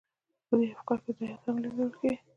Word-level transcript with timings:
په 0.47 0.53
دې 0.59 0.65
کې 0.67 0.73
افکار 0.77 0.97
او 1.01 1.05
هدایات 1.15 1.41
هم 1.45 1.55
لیږدول 1.61 1.91
کیږي. 1.99 2.17